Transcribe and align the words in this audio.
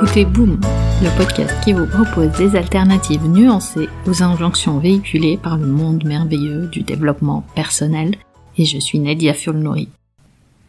écoutez 0.00 0.24
Boom, 0.24 0.60
le 1.02 1.16
podcast 1.18 1.52
qui 1.64 1.72
vous 1.72 1.86
propose 1.86 2.30
des 2.38 2.54
alternatives 2.54 3.26
nuancées 3.26 3.88
aux 4.06 4.22
injonctions 4.22 4.78
véhiculées 4.78 5.40
par 5.42 5.56
le 5.58 5.66
monde 5.66 6.04
merveilleux 6.04 6.68
du 6.68 6.82
développement 6.82 7.44
personnel, 7.56 8.14
et 8.56 8.64
je 8.64 8.78
suis 8.78 9.00
Nadia 9.00 9.34
Fulnori. 9.34 9.88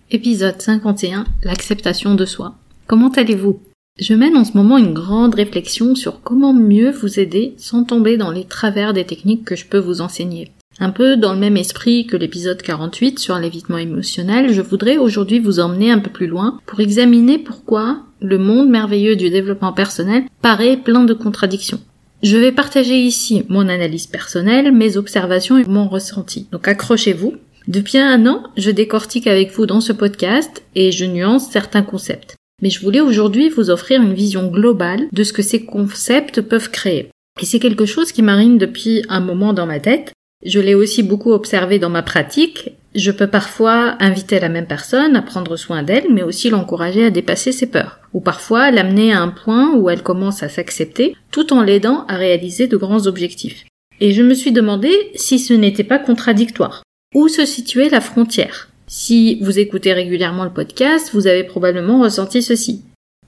Épisode 0.09 0.59
51, 0.59 1.25
l'acceptation 1.43 2.15
de 2.15 2.25
soi. 2.25 2.55
Comment 2.87 3.09
allez-vous? 3.09 3.59
Je 3.99 4.15
mène 4.15 4.35
en 4.35 4.45
ce 4.45 4.57
moment 4.57 4.79
une 4.79 4.95
grande 4.95 5.35
réflexion 5.35 5.93
sur 5.93 6.23
comment 6.23 6.53
mieux 6.53 6.89
vous 6.89 7.19
aider 7.19 7.53
sans 7.57 7.83
tomber 7.83 8.17
dans 8.17 8.31
les 8.31 8.45
travers 8.45 8.93
des 8.93 9.05
techniques 9.05 9.45
que 9.45 9.55
je 9.55 9.67
peux 9.67 9.77
vous 9.77 10.01
enseigner. 10.01 10.49
Un 10.79 10.89
peu 10.89 11.17
dans 11.17 11.33
le 11.33 11.39
même 11.39 11.57
esprit 11.57 12.07
que 12.07 12.17
l'épisode 12.17 12.63
48 12.63 13.19
sur 13.19 13.37
l'évitement 13.37 13.77
émotionnel, 13.77 14.51
je 14.51 14.61
voudrais 14.61 14.97
aujourd'hui 14.97 15.37
vous 15.37 15.59
emmener 15.59 15.91
un 15.91 15.99
peu 15.99 16.09
plus 16.09 16.27
loin 16.27 16.59
pour 16.65 16.79
examiner 16.79 17.37
pourquoi 17.37 18.05
le 18.21 18.37
monde 18.37 18.69
merveilleux 18.69 19.15
du 19.15 19.29
développement 19.29 19.73
personnel 19.73 20.23
paraît 20.41 20.77
plein 20.77 21.03
de 21.03 21.13
contradictions. 21.13 21.79
Je 22.21 22.37
vais 22.37 22.51
partager 22.51 22.99
ici 22.99 23.43
mon 23.49 23.69
analyse 23.69 24.07
personnelle, 24.07 24.71
mes 24.71 24.97
observations 24.97 25.57
et 25.57 25.65
mon 25.65 25.87
ressenti. 25.87 26.47
Donc 26.51 26.67
accrochez-vous. 26.67 27.35
Depuis 27.67 27.97
un 27.97 28.25
an, 28.25 28.43
je 28.57 28.71
décortique 28.71 29.27
avec 29.27 29.51
vous 29.51 29.65
dans 29.65 29.81
ce 29.81 29.93
podcast 29.93 30.63
et 30.75 30.91
je 30.91 31.05
nuance 31.05 31.49
certains 31.49 31.83
concepts. 31.83 32.35
Mais 32.61 32.69
je 32.69 32.81
voulais 32.81 32.99
aujourd'hui 32.99 33.49
vous 33.49 33.69
offrir 33.69 34.01
une 34.01 34.13
vision 34.13 34.47
globale 34.47 35.07
de 35.13 35.23
ce 35.23 35.31
que 35.31 35.41
ces 35.41 35.65
concepts 35.65 36.41
peuvent 36.41 36.71
créer. 36.71 37.09
Et 37.41 37.45
c'est 37.45 37.59
quelque 37.59 37.85
chose 37.85 38.11
qui 38.11 38.21
marine 38.21 38.57
depuis 38.57 39.03
un 39.07 39.21
moment 39.21 39.53
dans 39.53 39.65
ma 39.65 39.79
tête 39.79 40.13
je 40.45 40.59
l'ai 40.59 40.75
aussi 40.75 41.03
beaucoup 41.03 41.31
observé 41.31 41.79
dans 41.79 41.89
ma 41.89 42.01
pratique. 42.01 42.71
Je 42.95 43.11
peux 43.11 43.27
parfois 43.27 43.95
inviter 43.99 44.39
la 44.39 44.49
même 44.49 44.65
personne 44.65 45.15
à 45.15 45.21
prendre 45.21 45.55
soin 45.55 45.83
d'elle, 45.83 46.11
mais 46.11 46.23
aussi 46.23 46.49
l'encourager 46.49 47.05
à 47.05 47.11
dépasser 47.11 47.51
ses 47.51 47.67
peurs. 47.67 47.99
Ou 48.13 48.19
parfois 48.19 48.71
l'amener 48.71 49.13
à 49.13 49.21
un 49.21 49.27
point 49.29 49.75
où 49.75 49.89
elle 49.89 50.01
commence 50.01 50.41
à 50.41 50.49
s'accepter, 50.49 51.15
tout 51.31 51.53
en 51.53 51.61
l'aidant 51.61 52.05
à 52.07 52.15
réaliser 52.15 52.67
de 52.67 52.77
grands 52.77 53.05
objectifs. 53.05 53.65
Et 53.99 54.11
je 54.11 54.23
me 54.23 54.33
suis 54.33 54.51
demandé 54.51 54.91
si 55.15 55.37
ce 55.37 55.53
n'était 55.53 55.83
pas 55.83 55.99
contradictoire. 55.99 56.83
Où 57.13 57.27
se 57.27 57.45
situait 57.45 57.89
la 57.89 58.01
frontière? 58.01 58.69
Si 58.87 59.39
vous 59.41 59.59
écoutez 59.59 59.93
régulièrement 59.93 60.45
le 60.45 60.53
podcast, 60.53 61.11
vous 61.13 61.27
avez 61.27 61.43
probablement 61.43 62.01
ressenti 62.01 62.41
ceci. 62.41 62.83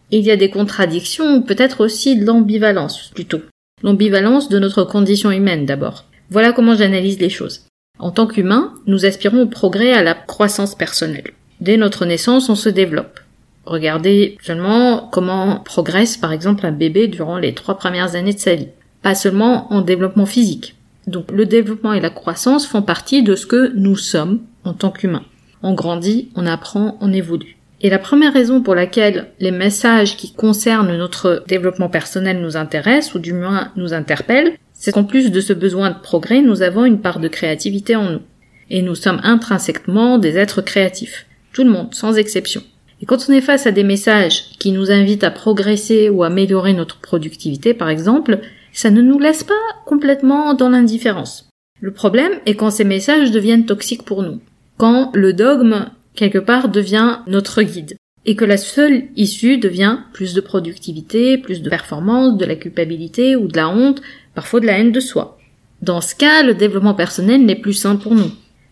Il 0.09 0.21
y 0.21 0.31
a 0.31 0.37
des 0.37 0.49
contradictions, 0.49 1.43
peut-être 1.43 1.81
aussi 1.81 2.15
de 2.15 2.25
l'ambivalence, 2.25 3.11
plutôt. 3.13 3.41
L'ambivalence 3.83 4.49
de 4.49 4.57
notre 4.57 4.83
condition 4.83 5.29
humaine 5.29 5.67
d'abord. 5.67 6.05
Voilà 6.31 6.51
comment 6.51 6.75
j'analyse 6.75 7.19
les 7.19 7.29
choses. 7.29 7.65
En 7.99 8.09
tant 8.09 8.25
qu'humain, 8.25 8.73
nous 8.87 9.05
aspirons 9.05 9.43
au 9.43 9.47
progrès 9.47 9.93
à 9.93 10.01
la 10.01 10.15
croissance 10.15 10.75
personnelle. 10.75 11.31
Dès 11.59 11.77
notre 11.77 12.05
naissance, 12.05 12.49
on 12.49 12.55
se 12.55 12.69
développe. 12.69 13.19
Regardez 13.65 14.37
seulement 14.41 15.07
comment 15.11 15.59
progresse 15.59 16.17
par 16.17 16.31
exemple 16.31 16.65
un 16.65 16.71
bébé 16.71 17.07
durant 17.07 17.37
les 17.37 17.53
trois 17.53 17.77
premières 17.77 18.15
années 18.15 18.33
de 18.33 18.39
sa 18.39 18.55
vie. 18.55 18.69
Pas 19.03 19.13
seulement 19.13 19.71
en 19.71 19.81
développement 19.81 20.25
physique. 20.25 20.75
Donc 21.05 21.31
le 21.31 21.45
développement 21.45 21.93
et 21.93 21.99
la 21.99 22.09
croissance 22.09 22.65
font 22.65 22.81
partie 22.81 23.21
de 23.21 23.35
ce 23.35 23.45
que 23.45 23.71
nous 23.75 23.95
sommes 23.95 24.41
en 24.63 24.73
tant 24.73 24.89
qu'humains. 24.89 25.25
On 25.61 25.73
grandit, 25.73 26.29
on 26.35 26.47
apprend, 26.47 26.97
on 27.01 27.13
évolue. 27.13 27.57
Et 27.81 27.89
la 27.89 27.99
première 27.99 28.33
raison 28.33 28.61
pour 28.61 28.75
laquelle 28.75 29.27
les 29.39 29.51
messages 29.51 30.17
qui 30.17 30.33
concernent 30.33 30.95
notre 30.95 31.43
développement 31.47 31.89
personnel 31.89 32.39
nous 32.39 32.57
intéressent, 32.57 33.15
ou 33.15 33.19
du 33.19 33.33
moins 33.33 33.71
nous 33.75 33.93
interpellent, 33.93 34.57
c'est 34.81 34.91
qu'en 34.91 35.03
plus 35.03 35.31
de 35.31 35.41
ce 35.41 35.53
besoin 35.53 35.91
de 35.91 35.99
progrès, 35.99 36.41
nous 36.41 36.63
avons 36.63 36.85
une 36.85 37.01
part 37.01 37.19
de 37.19 37.27
créativité 37.27 37.95
en 37.95 38.09
nous. 38.09 38.21
Et 38.71 38.81
nous 38.81 38.95
sommes 38.95 39.21
intrinsèquement 39.23 40.17
des 40.17 40.37
êtres 40.37 40.63
créatifs. 40.63 41.27
Tout 41.53 41.63
le 41.63 41.69
monde, 41.69 41.93
sans 41.93 42.17
exception. 42.17 42.63
Et 42.99 43.05
quand 43.05 43.29
on 43.29 43.33
est 43.33 43.41
face 43.41 43.67
à 43.67 43.71
des 43.71 43.83
messages 43.83 44.49
qui 44.57 44.71
nous 44.71 44.89
invitent 44.89 45.23
à 45.23 45.29
progresser 45.29 46.09
ou 46.09 46.23
améliorer 46.23 46.73
notre 46.73 46.99
productivité, 46.99 47.75
par 47.75 47.89
exemple, 47.89 48.39
ça 48.73 48.89
ne 48.89 49.03
nous 49.03 49.19
laisse 49.19 49.43
pas 49.43 49.53
complètement 49.85 50.55
dans 50.55 50.69
l'indifférence. 50.69 51.47
Le 51.79 51.91
problème 51.91 52.33
est 52.47 52.55
quand 52.55 52.71
ces 52.71 52.83
messages 52.83 53.29
deviennent 53.29 53.67
toxiques 53.67 54.03
pour 54.03 54.23
nous. 54.23 54.39
Quand 54.77 55.11
le 55.13 55.33
dogme, 55.33 55.91
quelque 56.15 56.39
part, 56.39 56.69
devient 56.69 57.19
notre 57.27 57.61
guide. 57.61 57.97
Et 58.25 58.35
que 58.35 58.45
la 58.45 58.57
seule 58.57 59.05
issue 59.15 59.57
devient 59.57 59.97
plus 60.13 60.33
de 60.33 60.41
productivité, 60.41 61.37
plus 61.37 61.61
de 61.61 61.69
performance, 61.69 62.37
de 62.37 62.45
la 62.45 62.55
culpabilité 62.55 63.35
ou 63.35 63.47
de 63.47 63.57
la 63.57 63.69
honte, 63.69 64.01
parfois 64.35 64.59
de 64.59 64.65
la 64.65 64.79
haine 64.79 64.91
de 64.91 64.99
soi. 64.99 65.37
Dans 65.81 66.01
ce 66.01 66.15
cas, 66.15 66.43
le 66.43 66.53
développement 66.53 66.93
personnel 66.93 67.45
n'est 67.45 67.55
plus 67.55 67.73
sain 67.73 67.95
pour 67.95 68.13
nous. 68.13 68.31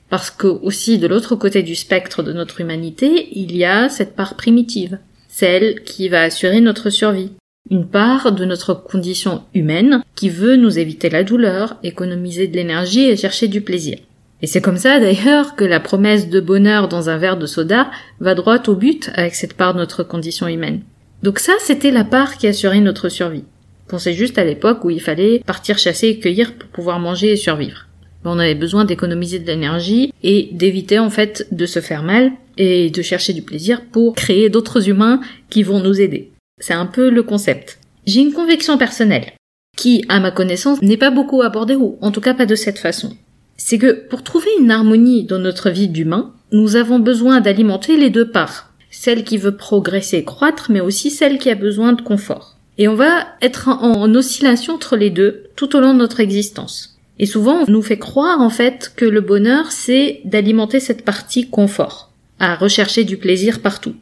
Parce 0.10 0.32
que 0.32 0.48
aussi 0.48 0.98
de 0.98 1.08
l'autre 1.08 1.36
côté 1.36 1.64
du 1.64 1.76
spectre 1.76 2.24
de 2.24 2.34
notre 2.34 2.62
humanité, 2.62 3.30
il 3.32 3.56
y 3.56 3.66
a 3.66 3.90
cette 3.90 4.16
part 4.16 4.36
primitive, 4.36 4.98
celle 5.28 5.84
qui 5.84 6.10
va 6.10 6.24
assurer 6.24 6.62
notre 6.62 6.90
survie. 6.90 7.32
Une 7.70 7.88
part 7.88 8.32
de 8.32 8.46
notre 8.46 8.74
condition 8.74 9.44
humaine 9.54 10.02
qui 10.16 10.30
veut 10.30 10.56
nous 10.56 10.80
éviter 10.80 11.10
la 11.10 11.24
douleur, 11.24 11.78
économiser 11.84 12.48
de 12.48 12.56
l'énergie 12.56 13.06
et 13.06 13.16
chercher 13.16 13.48
du 13.48 13.62
plaisir. 13.62 14.00
Et 14.42 14.48
c'est 14.48 14.62
comme 14.62 14.78
ça 14.78 15.00
d'ailleurs 15.00 15.56
que 15.56 15.66
la 15.66 15.80
promesse 15.80 16.30
de 16.30 16.40
bonheur 16.40 16.88
dans 16.88 17.10
un 17.10 17.18
verre 17.18 17.38
de 17.38 17.46
soda 17.46 17.92
va 18.20 18.36
droit 18.36 18.62
au 18.68 18.76
but 18.76 19.12
avec 19.16 19.36
cette 19.36 19.54
part 19.54 19.74
de 19.74 19.80
notre 19.80 20.04
condition 20.04 20.48
humaine. 20.48 20.82
Donc 21.22 21.40
ça, 21.40 21.54
c'était 21.60 21.92
la 21.92 22.06
part 22.06 22.38
qui 22.38 22.48
assurait 22.48 22.80
notre 22.80 23.10
survie. 23.10 23.44
Pensez 23.90 24.14
juste 24.14 24.38
à 24.38 24.46
l'époque 24.46 24.86
où 24.86 24.92
il 24.92 25.02
fallait 25.02 25.40
partir 25.40 25.80
chasser 25.80 26.10
et 26.10 26.20
cueillir 26.20 26.54
pour 26.54 26.70
pouvoir 26.70 27.00
manger 27.00 27.32
et 27.32 27.36
survivre. 27.36 27.88
On 28.24 28.38
avait 28.38 28.54
besoin 28.54 28.86
d'économiser 28.86 29.40
de 29.40 29.48
l'énergie 29.48 30.14
et 30.22 30.50
d'éviter 30.52 31.00
en 31.00 31.10
fait 31.10 31.48
de 31.52 31.66
se 31.66 31.80
faire 31.80 32.04
mal 32.04 32.32
et 32.58 32.92
de 32.92 33.02
chercher 33.02 33.34
du 33.34 33.42
plaisir 33.42 33.82
pour 33.92 34.14
créer 34.14 34.50
d'autres 34.50 34.90
humains 34.90 35.22
qui 35.50 35.64
vont 35.64 35.80
nous 35.80 36.00
aider. 36.00 36.32
C'est 36.60 36.74
un 36.74 36.86
peu 36.86 37.10
le 37.10 37.24
concept. 37.24 37.80
J'ai 38.06 38.20
une 38.20 38.34
conviction 38.34 38.78
personnelle 38.78 39.34
qui, 39.76 40.06
à 40.08 40.20
ma 40.20 40.32
connaissance, 40.32 40.82
n'est 40.82 40.98
pas 40.98 41.12
beaucoup 41.12 41.42
abordée 41.42 41.76
ou 41.76 41.98
en 42.02 42.12
tout 42.12 42.22
cas 42.22 42.34
pas 42.36 42.46
de 42.46 42.56
cette 42.56 42.80
façon. 42.80 43.16
C'est 43.58 43.78
que 43.80 44.08
pour 44.08 44.24
trouver 44.24 44.50
une 44.60 44.72
harmonie 44.72 45.24
dans 45.24 45.40
notre 45.40 45.70
vie 45.70 45.88
d'humain, 45.88 46.34
nous 46.52 46.76
avons 46.76 47.00
besoin 47.00 47.42
d'alimenter 47.42 47.98
les 47.98 48.10
deux 48.10 48.30
parts. 48.30 48.72
Celle 48.92 49.24
qui 49.24 49.38
veut 49.38 49.56
progresser 49.56 50.18
et 50.18 50.24
croître, 50.24 50.70
mais 50.70 50.82
aussi 50.82 51.10
celle 51.10 51.40
qui 51.40 51.50
a 51.50 51.56
besoin 51.56 51.94
de 51.94 52.02
confort. 52.02 52.59
Et 52.80 52.88
on 52.88 52.96
va 52.96 53.28
être 53.42 53.68
en, 53.68 54.16
oscillation 54.16 54.76
entre 54.76 54.96
les 54.96 55.10
deux 55.10 55.44
tout 55.58 55.76
au 55.76 55.82
long 55.82 55.94
de 55.94 56.00
notre 56.00 56.22
existence. 56.22 56.98
Et 57.20 57.26
souvent, 57.26 57.66
on 57.68 57.72
nous 57.72 57.82
fait 57.82 58.00
croire 58.00 58.40
en 58.40 58.50
fait 58.50 58.94
que 58.96 59.04
le 59.04 59.20
bonheur, 59.20 59.74
c'est 59.74 60.22
d'alimenter 60.24 60.80
cette 60.80 61.04
partie 61.04 61.50
confort, 61.50 62.10
à 62.40 62.56
rechercher 62.56 63.04
du 63.04 63.18
plaisir 63.18 63.62
partout. 63.62 63.96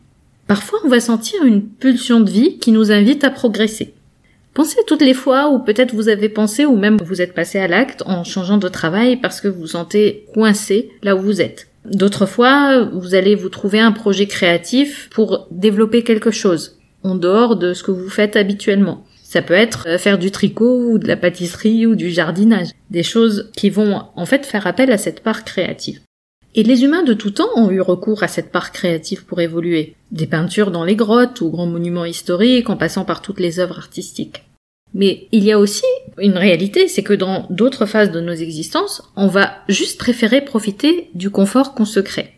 Parfois, 0.45 0.79
on 0.85 0.89
va 0.89 0.99
sentir 0.99 1.43
une 1.43 1.63
pulsion 1.63 2.19
de 2.19 2.29
vie 2.29 2.59
qui 2.59 2.71
nous 2.71 2.91
invite 2.91 3.23
à 3.23 3.31
progresser. 3.31 3.95
Pensez 4.53 4.77
toutes 4.85 5.01
les 5.01 5.15
fois 5.15 5.49
où 5.49 5.57
peut-être 5.57 5.95
vous 5.95 6.07
avez 6.07 6.29
pensé 6.29 6.65
ou 6.65 6.77
même 6.77 6.97
vous 7.03 7.19
êtes 7.19 7.33
passé 7.33 7.57
à 7.57 7.67
l'acte 7.67 8.03
en 8.05 8.23
changeant 8.23 8.57
de 8.59 8.69
travail 8.69 9.17
parce 9.17 9.41
que 9.41 9.47
vous 9.47 9.61
vous 9.61 9.67
sentez 9.67 10.25
coincé 10.35 10.91
là 11.01 11.15
où 11.15 11.21
vous 11.21 11.41
êtes. 11.41 11.67
D'autres 11.85 12.27
fois, 12.27 12.83
vous 12.83 13.15
allez 13.15 13.33
vous 13.33 13.49
trouver 13.49 13.79
un 13.79 13.91
projet 13.91 14.27
créatif 14.27 15.09
pour 15.11 15.47
développer 15.49 16.03
quelque 16.03 16.31
chose 16.31 16.76
en 17.03 17.15
dehors 17.15 17.55
de 17.55 17.73
ce 17.73 17.83
que 17.83 17.91
vous 17.91 18.09
faites 18.09 18.35
habituellement. 18.35 19.05
Ça 19.23 19.41
peut 19.41 19.53
être 19.53 19.87
euh, 19.87 19.97
faire 19.97 20.17
du 20.17 20.31
tricot 20.31 20.91
ou 20.91 20.97
de 20.99 21.07
la 21.07 21.17
pâtisserie 21.17 21.85
ou 21.85 21.95
du 21.95 22.09
jardinage. 22.09 22.69
Des 22.89 23.03
choses 23.03 23.51
qui 23.55 23.69
vont 23.69 24.03
en 24.15 24.25
fait 24.25 24.45
faire 24.45 24.67
appel 24.67 24.91
à 24.91 24.97
cette 24.97 25.21
part 25.21 25.43
créative. 25.43 25.99
Et 26.55 26.63
les 26.63 26.83
humains 26.83 27.03
de 27.03 27.13
tout 27.13 27.31
temps 27.31 27.49
ont 27.55 27.69
eu 27.69 27.81
recours 27.81 28.23
à 28.23 28.27
cette 28.27 28.51
part 28.51 28.71
créative 28.71 29.25
pour 29.25 29.41
évoluer. 29.41 29.95
Des 30.11 30.27
peintures 30.27 30.71
dans 30.71 30.85
les 30.85 30.95
grottes 30.95 31.41
ou 31.41 31.49
grands 31.49 31.67
monuments 31.67 32.05
historiques 32.05 32.69
en 32.69 32.77
passant 32.77 33.05
par 33.05 33.21
toutes 33.21 33.39
les 33.39 33.59
œuvres 33.59 33.77
artistiques. 33.77 34.43
Mais 34.93 35.27
il 35.31 35.43
y 35.43 35.51
a 35.51 35.59
aussi 35.59 35.85
une 36.17 36.37
réalité, 36.37 36.87
c'est 36.87 37.03
que 37.03 37.13
dans 37.13 37.45
d'autres 37.49 37.85
phases 37.85 38.11
de 38.11 38.21
nos 38.21 38.33
existences, 38.33 39.03
on 39.15 39.27
va 39.27 39.57
juste 39.67 39.99
préférer 39.99 40.41
profiter 40.41 41.09
du 41.13 41.29
confort 41.29 41.75
qu'on 41.75 41.85
se 41.85 41.99
crée. 41.99 42.36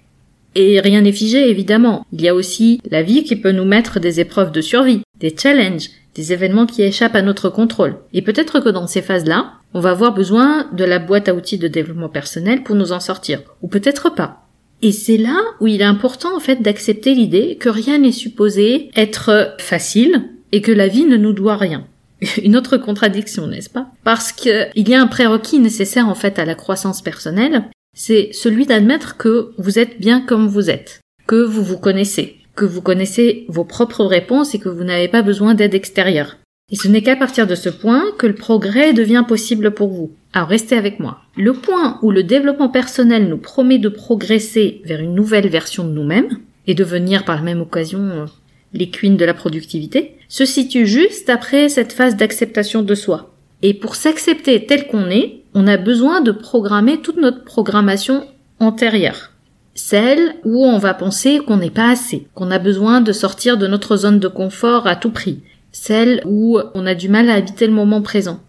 Et 0.56 0.80
rien 0.80 1.02
n'est 1.02 1.12
figé, 1.12 1.50
évidemment. 1.50 2.06
Il 2.12 2.22
y 2.22 2.28
a 2.28 2.36
aussi 2.36 2.82
la 2.90 3.04
vie 3.04 3.24
qui 3.24 3.36
peut 3.36 3.52
nous 3.52 3.66
mettre 3.66 4.00
des 4.00 4.20
épreuves 4.20 4.52
de 4.52 4.62
survie, 4.62 5.02
des 5.20 5.36
challenges, 5.38 5.90
des 6.16 6.34
événements 6.34 6.66
qui 6.66 6.82
échappent 6.82 7.16
à 7.16 7.22
notre 7.22 7.50
contrôle. 7.50 7.98
Et 8.14 8.22
peut-être 8.22 8.60
que 8.60 8.70
dans 8.70 8.88
ces 8.88 9.02
phases-là, 9.02 9.54
on 9.74 9.80
va 9.80 9.92
avoir 9.92 10.14
besoin 10.14 10.68
de 10.74 10.84
la 10.84 11.00
boîte 11.00 11.30
à 11.30 11.36
outils 11.36 11.58
de 11.58 11.68
développement 11.68 12.10
personnel 12.10 12.64
pour 12.64 12.76
nous 12.76 12.92
en 12.92 13.00
sortir. 13.00 13.42
Ou 13.62 13.68
peut-être 13.68 14.14
pas. 14.14 14.46
Et 14.82 14.92
c'est 14.92 15.18
là 15.18 15.38
où 15.60 15.68
il 15.68 15.82
est 15.82 15.86
important 15.86 16.36
en 16.36 16.40
fait 16.40 16.62
d'accepter 16.62 17.14
l'idée 17.14 17.58
que 17.60 17.70
rien 17.70 17.98
n'est 17.98 18.12
supposé 18.12 18.90
être 18.96 19.56
facile 19.60 20.30
et 20.52 20.62
que 20.62 20.72
la 20.72 20.88
vie 20.88 21.06
ne 21.06 21.18
nous 21.18 21.34
doit 21.34 21.58
rien. 21.58 21.86
Une 22.44 22.56
autre 22.56 22.78
contradiction, 22.78 23.48
n'est-ce 23.48 23.70
pas? 23.70 23.88
Parce 24.04 24.32
qu'il 24.32 24.70
y 24.76 24.94
a 24.94 25.02
un 25.02 25.08
prérequis 25.08 25.60
nécessaire 25.60 26.08
en 26.08 26.16
fait 26.16 26.40
à 26.40 26.46
la 26.46 26.56
croissance 26.56 27.02
personnelle, 27.02 27.66
c'est 28.00 28.30
celui 28.32 28.66
d'admettre 28.66 29.18
que 29.18 29.52
vous 29.58 29.78
êtes 29.78 30.00
bien 30.00 30.22
comme 30.22 30.48
vous 30.48 30.70
êtes, 30.70 31.02
que 31.28 31.44
vous 31.44 31.64
vous 31.64 31.78
connaissez, 31.78 32.38
que 32.56 32.64
vous 32.64 32.82
connaissez 32.82 33.44
vos 33.50 33.66
propres 33.66 34.06
réponses 34.06 34.56
et 34.56 34.60
que 34.60 34.70
vous 34.70 34.86
n'avez 34.86 35.10
pas 35.10 35.22
besoin 35.22 35.54
d'aide 35.54 35.74
extérieure. 35.74 36.38
Et 36.72 36.78
ce 36.78 36.88
n'est 36.88 37.02
qu'à 37.02 37.18
partir 37.18 37.46
de 37.46 37.56
ce 37.56 37.68
point 37.68 38.06
que 38.18 38.26
le 38.26 38.36
progrès 38.36 38.94
devient 38.94 39.26
possible 39.28 39.72
pour 39.72 39.90
vous. 39.90 40.14
Alors 40.32 40.48
restez 40.48 40.78
avec 40.78 41.02
moi. 41.02 41.20
Le 41.36 41.52
point 41.52 42.00
où 42.02 42.12
le 42.12 42.24
développement 42.24 42.70
personnel 42.70 43.28
nous 43.28 43.38
promet 43.38 43.80
de 43.80 43.90
progresser 43.90 44.82
vers 44.86 45.02
une 45.02 45.14
nouvelle 45.14 45.50
version 45.50 45.84
de 45.84 45.92
nous-mêmes, 45.92 46.38
et 46.68 46.76
devenir 46.76 47.26
par 47.26 47.36
la 47.36 47.42
même 47.42 47.62
occasion 47.62 48.00
euh, 48.00 48.26
les 48.72 48.90
queens 48.90 49.18
de 49.18 49.26
la 49.26 49.34
productivité, 49.34 50.14
se 50.30 50.46
situe 50.46 50.88
juste 50.88 51.30
après 51.30 51.68
cette 51.68 51.92
phase 51.92 52.16
d'acceptation 52.16 52.82
de 52.82 52.96
soi. 52.96 53.36
Et 53.62 53.74
pour 53.74 53.96
s'accepter 53.96 54.66
tel 54.66 54.88
qu'on 54.88 55.10
est, 55.10 55.39
on 55.54 55.68
a 55.68 55.78
besoin 55.78 56.22
de 56.22 56.32
programmer 56.32 57.02
toute 57.02 57.18
notre 57.18 57.44
programmation 57.44 58.26
antérieure. 58.60 59.32
Celle 59.74 60.36
où 60.44 60.66
on 60.66 60.78
va 60.78 60.94
penser 60.94 61.40
qu'on 61.40 61.58
n'est 61.58 61.70
pas 61.70 61.90
assez, 61.90 62.28
qu'on 62.36 62.52
a 62.52 62.60
besoin 62.60 63.02
de 63.02 63.12
sortir 63.12 63.58
de 63.58 63.68
notre 63.68 63.96
zone 63.98 64.20
de 64.20 64.28
confort 64.28 64.88
à 64.88 64.96
tout 64.96 65.12
prix. 65.12 65.42
Celle 65.72 66.22
où 66.26 66.60
on 66.74 66.86
a 66.86 66.96
du 66.96 67.10
mal 67.10 67.30
à 67.30 67.36
habiter 67.36 67.68
le 67.68 67.74
moment 67.74 68.02
présent. 68.02 68.40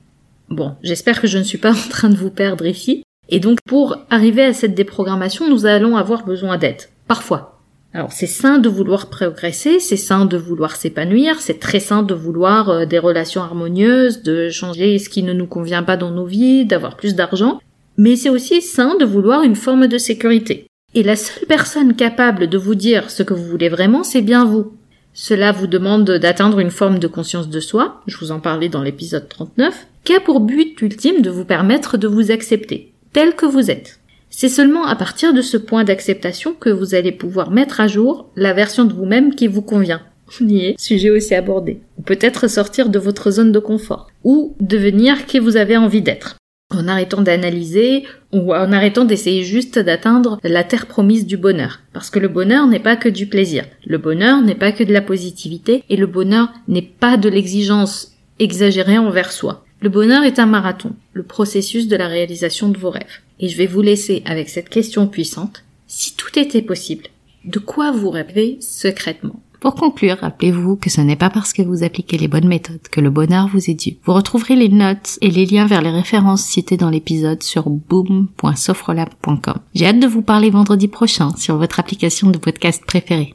Bon, 0.49 0.75
j'espère 0.82 1.20
que 1.20 1.29
je 1.29 1.38
ne 1.38 1.44
suis 1.44 1.58
pas 1.58 1.73
en 1.87 1.88
train 1.91 2.08
de 2.08 2.17
vous 2.17 2.31
perdre 2.31 2.67
ici. 2.67 3.05
Et 3.29 3.38
donc, 3.38 3.58
pour 3.67 3.97
arriver 4.11 4.44
à 4.44 4.52
cette 4.52 4.75
déprogrammation, 4.75 5.49
nous 5.49 5.67
allons 5.67 5.97
avoir 5.97 6.25
besoin 6.25 6.58
d'aide. 6.58 6.82
Parfois. 7.06 7.60
Alors 7.93 8.13
c'est 8.13 8.27
sain 8.27 8.59
de 8.59 8.69
vouloir 8.69 9.11
progresser, 9.11 9.81
c'est 9.81 9.97
sain 9.97 10.25
de 10.25 10.37
vouloir 10.37 10.77
s'épanouir, 10.77 11.41
c'est 11.41 11.59
très 11.59 11.81
sain 11.81 12.03
de 12.03 12.15
vouloir 12.15 12.69
euh, 12.69 12.87
des 12.87 13.01
relations 13.01 13.43
harmonieuses, 13.43 14.23
de 14.23 14.49
changer 14.49 14.99
ce 14.99 15.09
qui 15.09 15.25
ne 15.25 15.33
nous 15.33 15.47
convient 15.47 15.83
pas 15.83 15.97
dans 15.97 16.13
nos 16.13 16.25
vies, 16.25 16.65
d'avoir 16.65 16.97
plus 16.97 17.17
d'argent, 17.17 17.61
mais 17.97 18.15
c'est 18.15 18.31
aussi 18.31 18.63
sain 18.63 18.97
de 18.97 19.05
vouloir 19.05 19.43
une 19.43 19.57
forme 19.57 19.89
de 19.89 19.99
sécurité. 19.99 20.67
Et 20.95 21.03
la 21.03 21.17
seule 21.17 21.47
personne 21.47 21.95
capable 21.95 22.49
de 22.49 22.59
vous 22.59 22.77
dire 22.77 23.11
ce 23.11 23.25
que 23.25 23.35
vous 23.35 23.45
voulez 23.45 23.69
vraiment, 23.69 24.05
c'est 24.05 24.23
bien 24.23 24.45
vous. 24.45 24.73
Cela 25.13 25.51
vous 25.51 25.67
demande 25.67 26.09
d'atteindre 26.11 26.61
une 26.61 26.71
forme 26.71 27.01
de 27.01 27.09
conscience 27.09 27.49
de 27.49 27.61
soi, 27.61 28.01
je 28.07 28.17
vous 28.19 28.31
en 28.31 28.39
parlais 28.39 28.69
dans 28.69 28.83
l'épisode 28.83 29.29
39, 29.29 29.89
qui 30.05 30.15
a 30.15 30.21
pour 30.21 30.39
but 30.41 30.81
ultime 30.81 31.23
de 31.23 31.31
vous 31.31 31.45
permettre 31.45 31.97
de 31.97 32.07
vous 32.07 32.31
accepter, 32.31 32.93
tel 33.13 33.35
que 33.35 33.47
vous 33.47 33.71
êtes. 33.71 34.00
C'est 34.41 34.49
seulement 34.49 34.87
à 34.87 34.97
partir 34.97 35.35
de 35.35 35.43
ce 35.43 35.59
point 35.59 35.85
d'acceptation 35.85 36.55
que 36.55 36.71
vous 36.71 36.95
allez 36.95 37.13
pouvoir 37.13 37.51
mettre 37.51 37.79
à 37.79 37.89
jour 37.89 38.31
la 38.37 38.55
version 38.55 38.87
de 38.87 38.95
vous-même 38.95 39.35
qui 39.35 39.49
vous 39.49 39.61
convient. 39.61 40.01
Nier, 40.41 40.77
sujet 40.79 41.11
aussi 41.11 41.35
abordé. 41.35 41.81
Ou 41.99 42.03
peut-être 42.03 42.49
sortir 42.49 42.89
de 42.89 42.99
votre 42.99 43.31
zone 43.31 43.53
de 43.53 43.59
confort. 43.59 44.07
Ou 44.25 44.57
devenir 44.59 45.27
qui 45.27 45.41
vous 45.41 45.59
avez 45.59 45.77
envie 45.77 46.01
d'être. 46.01 46.37
En 46.75 46.89
arrêtant 46.89 47.21
d'analyser 47.21 48.05
ou 48.33 48.55
en 48.55 48.73
arrêtant 48.73 49.05
d'essayer 49.05 49.45
juste 49.45 49.79
d'atteindre 49.79 50.41
la 50.43 50.65
terre 50.65 50.87
promise 50.87 51.27
du 51.27 51.37
bonheur. 51.37 51.81
Parce 51.93 52.09
que 52.09 52.19
le 52.19 52.29
bonheur 52.29 52.67
n'est 52.67 52.81
pas 52.81 52.97
que 52.97 53.11
du 53.11 53.27
plaisir. 53.27 53.67
Le 53.85 53.99
bonheur 53.99 54.41
n'est 54.41 54.55
pas 54.55 54.73
que 54.73 54.85
de 54.85 54.93
la 54.95 55.03
positivité 55.03 55.85
et 55.91 55.97
le 55.99 56.07
bonheur 56.07 56.49
n'est 56.67 56.81
pas 56.81 57.19
de 57.19 57.29
l'exigence 57.29 58.17
exagérée 58.39 58.97
envers 58.97 59.33
soi. 59.33 59.67
Le 59.81 59.88
bonheur 59.88 60.25
est 60.25 60.38
un 60.38 60.47
marathon, 60.47 60.93
le 61.15 61.23
processus 61.23 61.88
de 61.88 61.97
la 61.97 62.06
réalisation 62.06 62.69
de 62.69 62.77
vos 62.77 62.91
rêves. 62.91 63.21
Et 63.38 63.49
je 63.49 63.56
vais 63.56 63.67
vous 63.67 63.81
laisser 63.81 64.23
avec 64.27 64.50
cette 64.50 64.69
question 64.69 65.06
puissante. 65.06 65.65
Si 65.87 66.15
tout 66.15 66.38
était 66.38 66.61
possible, 66.61 67.05
de 67.47 67.59
quoi 67.59 67.91
vous 67.91 68.11
rêvez 68.11 68.59
secrètement? 68.61 69.41
Pour 69.59 69.75
conclure, 69.75 70.19
rappelez-vous 70.21 70.77
que 70.77 70.88
ce 70.88 71.00
n'est 71.00 71.17
pas 71.17 71.29
parce 71.29 71.53
que 71.53 71.62
vous 71.62 71.82
appliquez 71.82 72.17
les 72.17 72.29
bonnes 72.29 72.49
méthodes 72.49 72.88
que 72.91 73.00
le 73.00 73.11
bonheur 73.11 73.49
vous 73.49 73.71
est 73.71 73.75
dû. 73.75 73.97
Vous 74.05 74.15
retrouverez 74.15 74.56
les 74.56 74.71
notes 74.71 75.19
et 75.21 75.31
les 75.31 75.44
liens 75.44 75.67
vers 75.67 75.83
les 75.83 75.91
références 75.91 76.43
citées 76.43 76.79
dans 76.79 76.88
l'épisode 76.88 77.43
sur 77.43 77.69
boom.sofrelab.com. 77.69 79.59
J'ai 79.75 79.87
hâte 79.87 80.00
de 80.00 80.06
vous 80.06 80.23
parler 80.23 80.50
vendredi 80.50 80.88
prochain 80.88 81.35
sur 81.37 81.56
votre 81.56 81.79
application 81.79 82.31
de 82.31 82.38
podcast 82.38 82.83
préférée. 82.87 83.35